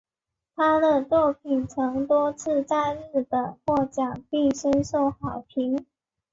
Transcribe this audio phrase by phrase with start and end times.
[0.55, 5.85] 她的作品曾多次在日本获奖并深受好评。